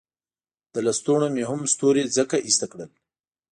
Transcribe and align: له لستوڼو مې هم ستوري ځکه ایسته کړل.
له 0.73 0.79
لستوڼو 0.85 1.27
مې 1.35 1.43
هم 1.49 1.59
ستوري 1.73 2.03
ځکه 2.17 2.35
ایسته 2.47 2.65
کړل. 2.71 2.89